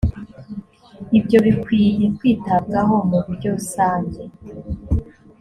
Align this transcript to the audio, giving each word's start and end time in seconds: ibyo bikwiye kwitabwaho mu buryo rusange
ibyo 1.17 1.37
bikwiye 1.45 2.05
kwitabwaho 2.17 2.93
mu 3.09 3.17
buryo 3.25 3.47
rusange 3.55 4.21